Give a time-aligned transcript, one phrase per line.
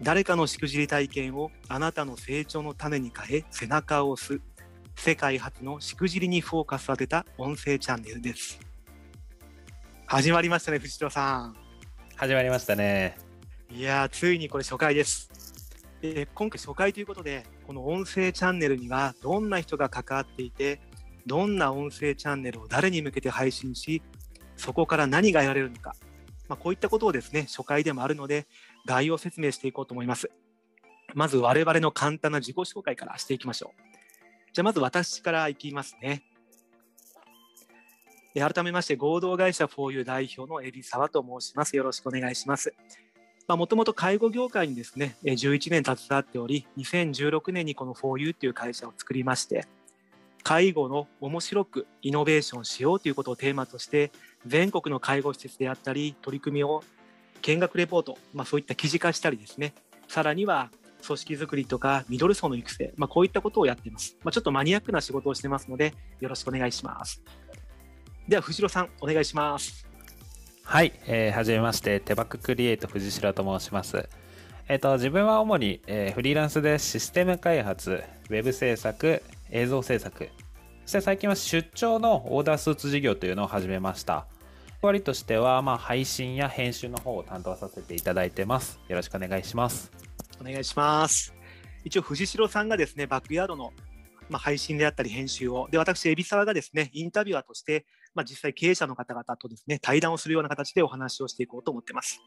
[0.00, 4.40] 誰かのしくじり体験をあなたの成長の種に変え背中を押す。
[4.96, 8.58] 世界初のしくじりにフォーカスを当てた音声チャンネルです。
[10.06, 11.56] 始まりましたね藤代さん。
[12.16, 13.16] 始まりましたね。
[13.70, 15.30] いやついにこれ初回です。
[16.02, 20.80] で今回初回ということでこの音声チャンネルにはどんな人が関わっていて
[21.26, 24.02] どんな音声チャンネルを誰に向けて配信し
[24.56, 25.94] そこから何が得られるのか、
[26.48, 28.46] まあ、こういったことをですね初回でもあるので
[28.86, 30.30] 概要説明していこうと思います。
[31.14, 33.82] まず我々の簡単な自己紹介からしていきましょう。
[34.52, 36.22] じゃあまず私からいきますね。
[38.34, 41.76] 改めまして合同会社 4U 代表の海老沢と申します。
[41.76, 42.74] よろしくお願いします。
[43.48, 49.66] もともと介護業界にですね、11年携わっており、2016年にこの 4U という会社を作りまして、
[50.42, 54.12] 介護の面白くイノベーションしようということをテーマとして、
[54.46, 56.82] 全国の介護施設であったり、取り組みを
[57.42, 59.74] 見学レポート、まあ、そういった記事化したりですね、
[60.08, 60.70] さらには
[61.04, 64.16] 組織づくりとかミドル層の育成、まあ、こういったことをやっています。
[64.22, 67.22] まあ、ちょっとマニアックな仕事をしてますので、よろしくお願いします。
[68.28, 69.86] では、藤代さん、お願いします。
[70.62, 74.08] はい、えー、はじめまして、手バククリエイト藤代と申します。
[74.68, 80.28] えっ、ー、と、自分は主に、えー、フリーランスでシステム開発、ウェブ制作、映像制作、
[80.84, 84.26] そして最近は出張のオーダースーツ事業というのを始めました。
[84.82, 88.80] 割としては、まあ、配信や編集の方を担当させていただいてます。
[88.88, 89.92] よろしくお願いします。
[90.40, 91.32] お願いします。
[91.84, 93.72] 一応、藤代さんがですね、バックヤードの、
[94.28, 102.20] まあ、配信であったり編集を、で、私、海老沢がですね、インタビュアーとして、まあ、実際経営者の方々とですね、対談をするような形でお話をしていこうと思ってます。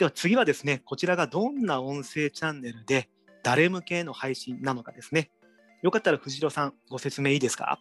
[0.00, 3.08] では次はですね、こちらがどんな音声チャンネルで
[3.42, 5.30] 誰向けの配信なのかですね。
[5.82, 7.78] よかったら藤代さん、ご説明いいですか？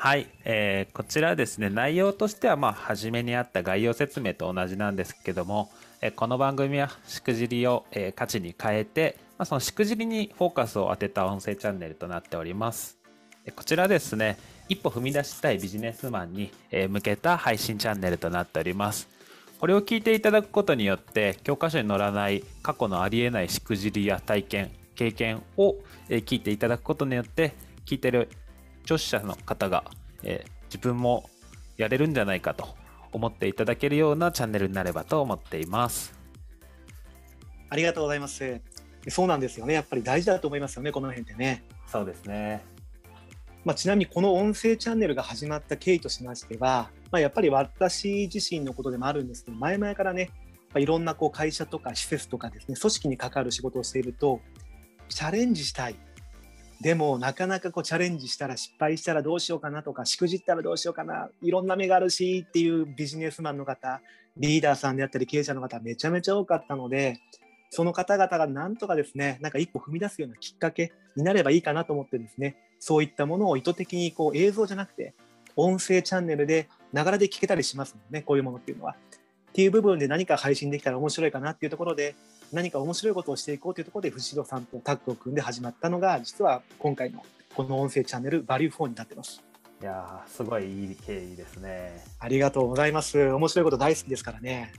[0.00, 12.96] はい、えー、こちらですね内容としてはまあ初めにあった概要説明と同じなんですけども、えー、この番組はしくじりを、えー、価値に変えて、まあ、そのしくじりにフォーカスを当てた音声チャンネルとなっております、
[13.44, 14.38] えー、こちらですね
[14.68, 19.08] 一歩踏み出したいビジネスマンに、えー、向けた配信チャンネルとなっております。
[19.58, 25.74] これを聞いていただくことによって教科書に載らない過去のありえないしくじりや体験経験を
[26.08, 28.28] え聞いていただくことによって聞いてる
[28.88, 29.84] 聴取者の方が、
[30.22, 31.28] えー、自分も
[31.76, 32.74] やれるんじゃないかと
[33.12, 36.18] 思っていただけるようなチャンネルになればと思っています。
[37.68, 38.62] ありがとうございます。
[39.08, 39.74] そうなんですよね。
[39.74, 41.64] やっぱり大事だと思いますよね、この辺ってね。
[41.86, 42.64] そうですね。
[43.62, 50.30] まあ、ちなみにこの音声チャンネルが始まった経緯としましては、まあ、やっぱり私自身のことでもあるんですけど、前々からね、
[50.70, 54.40] まあ、いろんなこう会社とか施設とかですね、組織に関わる仕事をしていると、
[55.10, 55.96] チャレンジしたい、
[56.80, 64.00] でもなかなかこうチャレンジしたら失敗したらどうしようかなとかしくじったらどうしようかないろんな目があるしっていうビジネスマンの方
[64.36, 67.18] リーダーさんであったり経営者の方めちゃめちゃ多かったので
[67.70, 75.14] その方々がなんとかですねなんか一歩踏み出すようなきっかけになればいいかなと思ってですねそういったものを意図的にこう映像じゃなくて
[75.56, 78.94] 音声チャンネルでながらで聞けたりしますもんねこういうものっていうのは。
[79.48, 82.14] っていう部分で何か配信できたら面白いかなっていうところで
[82.52, 89.42] 何か面白いことをしていこうというところで藤代さんとタッグを組んで始まったのが実は今回のこの音声チャンネルバリュー4になってます。
[89.80, 92.04] いやすごいいい経緯ですね。
[92.18, 93.18] ありがとうございます。
[93.30, 94.72] 面白いこと大好きですからね。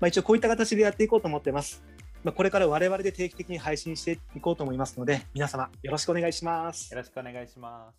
[0.00, 1.84] まあ一応こういった形でやっていこうと思ってます。
[2.24, 6.90] まあ、これから我々で定期的に配信していこうと思いますので、皆様よろしくお願いします。
[6.90, 7.98] よろしくお願いします。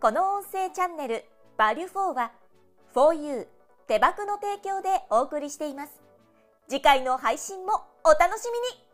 [0.00, 1.24] この音声チャンネル
[1.56, 2.32] バリュー4は
[2.94, 3.57] 4U
[3.88, 6.02] 手箱の提供でお送りしています。
[6.68, 8.87] 次回の配信もお楽しみに